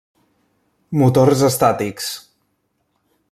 Motors 1.01 1.45
estàtics. 1.49 2.09